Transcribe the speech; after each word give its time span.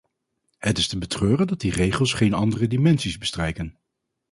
Het 0.57 0.77
is 0.77 0.87
te 0.87 0.97
betreuren 0.97 1.47
dat 1.47 1.59
die 1.59 1.71
regels 1.71 2.13
geen 2.13 2.33
andere 2.33 2.67
dimensies 2.67 3.17
bestrijken. 3.17 3.77